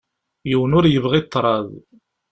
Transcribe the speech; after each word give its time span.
Yiwen 0.49 0.75
ur 0.77 0.85
yebɣi 0.87 1.21
ṭṭraḍ. 1.25 1.67